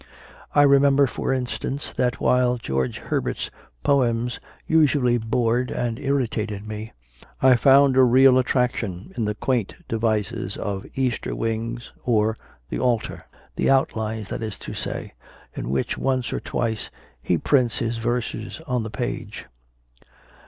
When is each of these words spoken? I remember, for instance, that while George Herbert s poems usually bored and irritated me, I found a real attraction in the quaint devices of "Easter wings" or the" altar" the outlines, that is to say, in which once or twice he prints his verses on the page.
I 0.55 0.63
remember, 0.63 1.05
for 1.05 1.31
instance, 1.31 1.93
that 1.95 2.19
while 2.19 2.57
George 2.57 2.97
Herbert 2.97 3.37
s 3.37 3.49
poems 3.83 4.39
usually 4.65 5.19
bored 5.19 5.69
and 5.69 5.99
irritated 5.99 6.67
me, 6.67 6.91
I 7.39 7.55
found 7.55 7.95
a 7.95 8.01
real 8.01 8.39
attraction 8.39 9.13
in 9.15 9.25
the 9.25 9.35
quaint 9.35 9.75
devices 9.87 10.57
of 10.57 10.87
"Easter 10.95 11.35
wings" 11.35 11.93
or 12.03 12.35
the" 12.69 12.79
altar" 12.89 13.25
the 13.55 13.69
outlines, 13.69 14.29
that 14.29 14.41
is 14.41 14.57
to 14.65 14.73
say, 14.73 15.13
in 15.53 15.69
which 15.69 15.99
once 15.99 16.33
or 16.33 16.39
twice 16.39 16.89
he 17.21 17.37
prints 17.37 17.77
his 17.77 17.97
verses 17.97 18.59
on 18.65 18.81
the 18.81 18.89
page. 18.89 19.45